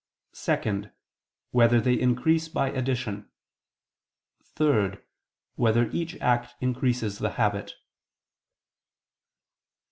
[0.33, 0.89] (2)
[1.51, 3.29] Whether they increase by addition?
[4.55, 4.97] (3)
[5.57, 7.75] Whether each act increases the habit?